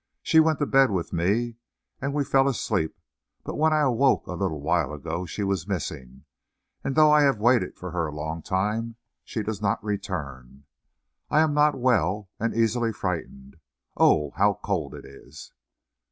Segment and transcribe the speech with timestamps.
[0.23, 1.57] She went to bed with me,
[2.01, 2.97] and we fell asleep;
[3.43, 6.25] but when I woke a little while ago she was missing,
[6.83, 10.63] and though I have waited for her a long time, she does not return.
[11.29, 13.57] I am not well, and easily frightened!
[13.95, 15.53] Oh, how cold it is."